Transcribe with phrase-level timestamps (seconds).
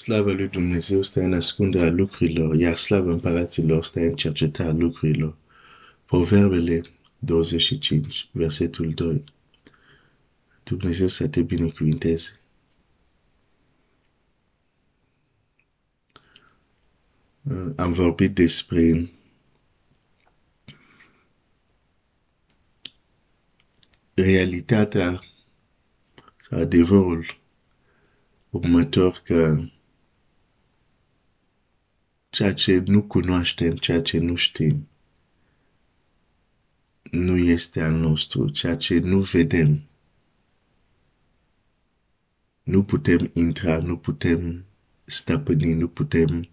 [0.00, 5.36] Slavă lui Dumnezeu stă în ascunderea lucrurilor, iar slavă împăraților stă în cercetarea lucrurilor.
[6.04, 6.82] Proverbele
[7.18, 9.24] 25, versetul 2.
[10.62, 12.40] Dumnezeu să te binecuvinteze.
[17.76, 19.10] Am vorbit despre
[24.14, 25.20] realitatea
[26.40, 27.38] sau adevărul
[28.50, 29.64] următor că
[32.30, 34.88] ceea ce nu cunoaștem, ceea ce nu știm,
[37.10, 39.82] nu este al nostru, ceea ce nu vedem.
[42.62, 44.64] Nu putem intra, nu putem
[45.04, 46.48] stăpâni, nu putem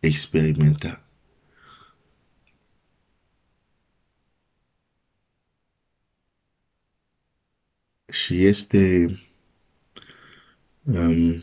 [0.00, 1.08] experimenta.
[8.08, 9.06] Și este
[10.82, 11.42] um,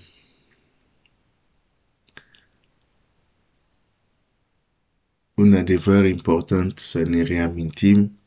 [5.41, 8.20] un adevăr important să ne reamintim,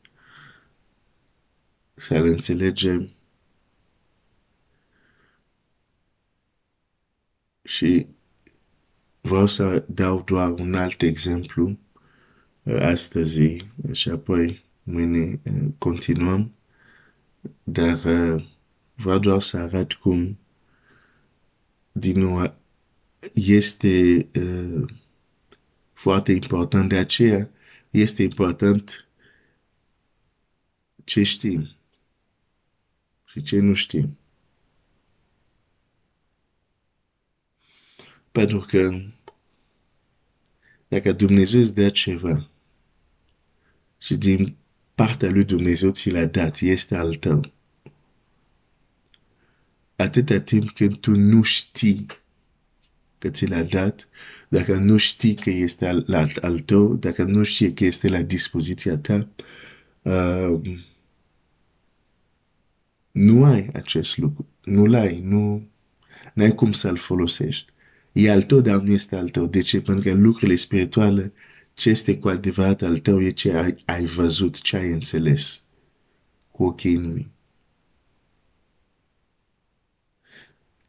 [1.93, 3.09] să-l înțelegem
[7.63, 8.07] și
[9.21, 11.77] vreau să dau doar un alt exemplu
[12.63, 16.51] uh, astăzi și apoi mâine uh, continuăm,
[17.63, 18.45] dar uh,
[18.95, 20.37] vreau doar să arăt cum
[21.91, 22.55] din nou
[23.33, 24.85] este uh,
[26.05, 26.89] foarte important.
[26.89, 27.49] De aceea
[27.89, 29.07] este important
[31.03, 31.69] ce știm
[33.25, 34.17] și ce nu știm.
[38.31, 39.01] Pentru că
[40.87, 42.49] dacă Dumnezeu îți dă ceva
[43.97, 44.55] și din
[44.95, 47.51] partea lui Dumnezeu ți l-a dat, este al tău.
[49.95, 52.05] Atâta timp când tu nu știi
[53.17, 54.07] că ți l-a dat,
[54.49, 58.21] dacă nu știi că este al, al, al tău, dacă nu știi că este la
[58.21, 59.27] dispoziția ta,
[60.01, 60.61] uh,
[63.11, 64.47] nu ai acest lucru.
[64.63, 65.67] Nu l-ai, nu
[66.35, 67.71] ai cum să-l folosești.
[68.11, 69.45] E al tău, dar nu este al tău.
[69.45, 69.81] De ce?
[69.81, 71.33] Pentru că lucrurile spirituale,
[71.73, 75.63] ce este cu adevărat al tău, e ce ai, ai văzut, ce ai înțeles
[76.51, 77.31] cu ochii inimii.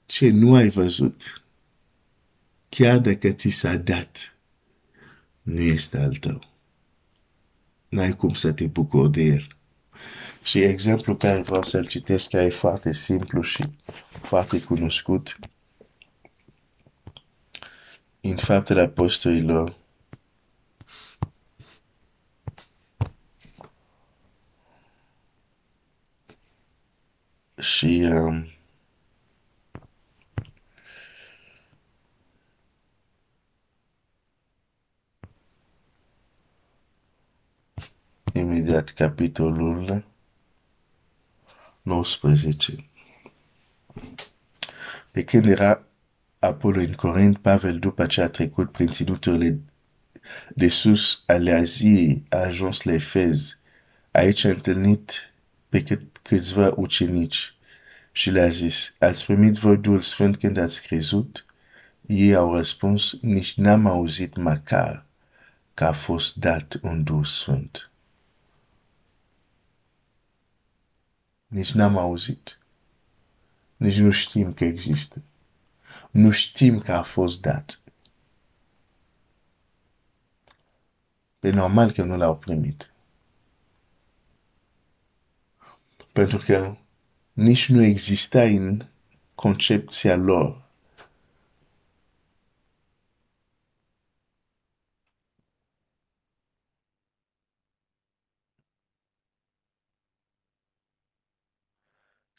[0.07, 1.45] Ce nu ai văzut,
[2.69, 4.37] chiar dacă ți s-a dat,
[5.43, 6.41] nu este al tău.
[7.89, 9.47] N-ai cum să te bucuri de el.
[10.43, 13.65] Și exemplu care vreau să-l citesc, care e foarte simplu și
[14.23, 15.39] foarte cunoscut,
[18.21, 19.77] în faptele apostolilor,
[27.59, 28.56] și um,
[38.39, 40.05] imediat capitolul
[41.83, 42.85] 19.
[45.13, 45.83] Pe când era
[46.39, 49.61] Apollo în Corint, Pavel, după ce a trecut prin ținuturile
[50.55, 53.59] de sus ale Aziei, a ajuns la Efez.
[54.11, 55.13] Aici a întâlnit
[55.69, 57.55] pe câțiva ucenici
[58.13, 61.45] și le-a zis, ați primit voi Duhul Sfânt când ați crezut?
[62.07, 65.05] Ei au răspuns, nici n-am auzit măcar
[65.75, 67.91] că a fost dat un Duh Sfânt.
[71.47, 72.59] Nici n-am auzit.
[73.77, 75.23] Nici nu știm că există.
[76.11, 77.81] Nu știm că a fost dat.
[81.41, 82.93] E normal că nu l-au primit.
[86.13, 86.77] Pentru că
[87.33, 88.87] nici nu exista în
[89.35, 90.66] concepția lor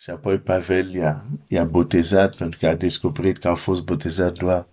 [0.08, 4.68] Și apoi Pavel i-a, i-a botezat pentru că a descoperit că a fost botezat doar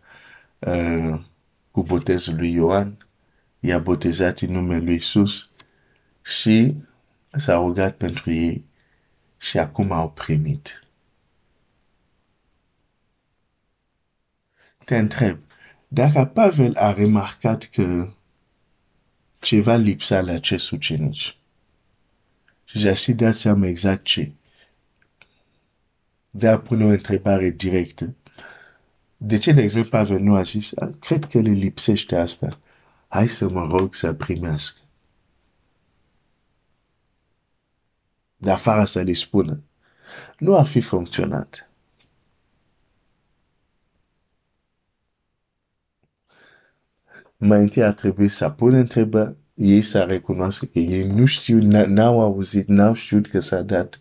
[0.59, 1.21] uh,
[1.71, 3.07] cu botezul lui Ioan.
[3.61, 5.51] I-a botezat în numele lui Isus
[6.23, 6.75] și
[7.31, 8.65] s-a rugat pentru ei
[9.39, 10.85] și acum au primit.
[14.85, 15.39] Te întreb,
[15.89, 18.13] dacă Pavel a remarcat că
[19.39, 21.39] ceva lipsa la acest ucenici
[22.65, 24.33] și și-a și dat seama exact ce,
[26.37, 28.15] de a pune o întrebare directă.
[29.17, 30.71] De ce, de exemplu, Pavel nu a zis,
[31.01, 32.59] cred că le lipsește asta.
[33.09, 34.81] Hai să mă rog să primească.
[38.37, 39.63] De afară să le spună.
[40.39, 41.69] Nu ar fi funcționat.
[47.37, 52.21] mai întâi ar trebui să pună întrebări, ei să recunoască că ei nu știu, n-au
[52.21, 54.01] auzit, n-au știut că s-a dat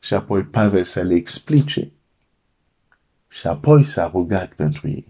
[0.00, 1.90] și apoi Pavel să le explice
[3.28, 5.08] și apoi s-a rugat pentru ei.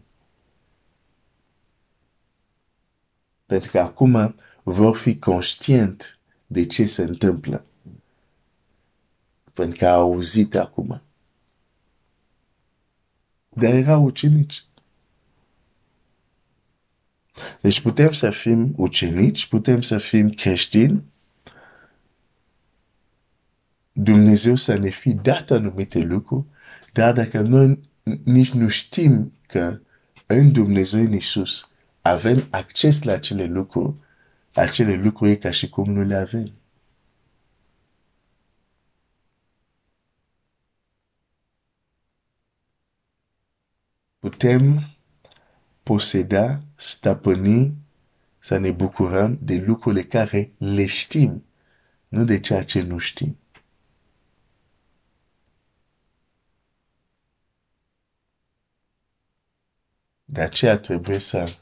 [3.47, 7.65] Pentru că acum vor fi conștient de ce se întâmplă.
[9.53, 11.03] Pentru că au auzit acum.
[13.49, 14.65] Dar erau ucenici.
[17.61, 21.05] Deci putem să fim ucenici, putem să fim creștini,
[23.93, 26.45] Dumnezeu să ne fi dat anumite lucruri,
[26.93, 27.81] dar dacă noi
[28.25, 29.81] nici nu știm că
[30.27, 31.71] în Dumnezeu în Isus
[32.01, 33.95] avem acces la acele lucruri,
[34.55, 36.53] acele lucruri e ca și cum nu le avem.
[44.19, 44.97] Putem
[45.83, 47.75] poseda, stăpâni,
[48.39, 51.45] să ne bucurăm de lucrurile care le știm,
[52.09, 53.40] nu de ceea ce nu știm.
[60.33, 61.57] De aceea trebuie să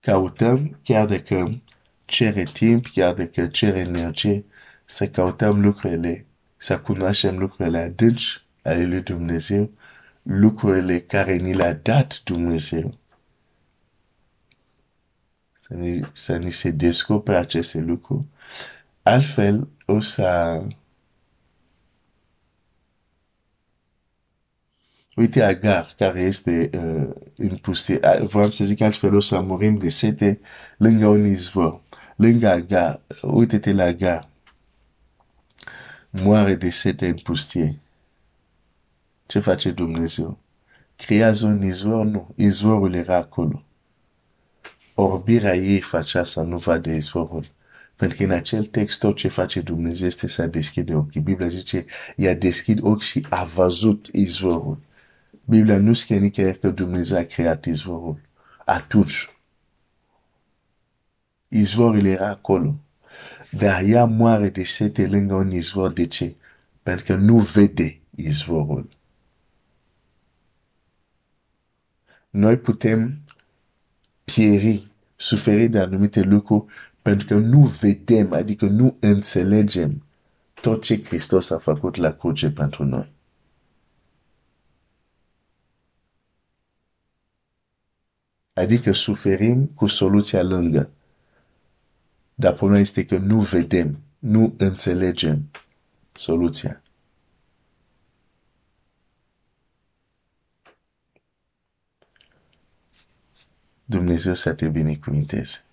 [0.00, 1.60] căutăm, chiar dacă
[2.04, 4.44] cere timp, chiar dacă cere energie,
[4.84, 6.26] să căutăm lucrurile,
[6.56, 9.70] să cunoaștem lucrurile adânci ale lui Dumnezeu,
[10.22, 12.98] lucrurile care ni le-a dat Dumnezeu.
[15.52, 18.24] Să ni, să ni se descopere aceste lucruri.
[19.02, 20.62] Altfel, o să
[25.16, 27.98] Uite Agar, care este uh, în pustie.
[28.22, 30.40] Vreau să zic altfel, o să murim de sete
[30.76, 31.80] lângă un izvor.
[32.16, 34.28] Lângă Agar, uite-te la Agar.
[36.10, 37.78] Moare de sete în pustie.
[39.26, 40.38] Ce face Dumnezeu?
[40.96, 42.04] Creează un izvor?
[42.04, 42.28] Nu.
[42.36, 43.64] Izvorul era acolo.
[44.94, 47.50] Orbirea ei facea să nu vadă izvorul.
[47.96, 51.20] Pentru că în acel text tot ce face Dumnezeu este să deschide ochii.
[51.20, 51.84] Biblia zice,
[52.16, 54.78] i-a deschid ochii și a văzut izvorul.
[55.50, 58.20] Biblia nu nicăieri că Dumnezeu a creat izvorul.
[58.64, 59.30] Atunci.
[61.48, 62.74] Izvorul era acolo.
[63.50, 65.92] Dar ea moare de sete lângă un izvor.
[65.92, 66.34] De ce?
[66.82, 67.04] Pentru
[67.38, 68.88] vede izvorul.
[72.30, 73.20] Noi putem
[74.24, 74.86] pieri,
[75.16, 76.64] suferi de anumite lucruri
[77.02, 80.02] pentru că nu vedem, adică nu înțelegem
[80.60, 83.18] tot ce Hristos a făcut la cruce pentru noi.
[88.60, 90.90] Adică suferim cu soluția lângă.
[92.34, 95.50] Dar problema este că nu vedem, nu înțelegem
[96.12, 96.82] soluția.
[103.84, 105.64] Dumnezeu să te binecuvinteze.